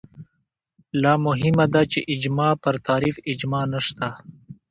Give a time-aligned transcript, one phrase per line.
[1.01, 4.07] لا مهمه دا چې اجماع پر تعریف اجماع نشته